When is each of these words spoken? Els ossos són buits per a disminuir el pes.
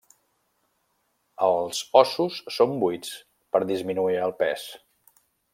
Els 1.49 1.83
ossos 2.01 2.41
són 2.57 2.75
buits 2.85 3.13
per 3.53 3.65
a 3.67 3.71
disminuir 3.73 4.21
el 4.29 4.39
pes. 4.45 4.69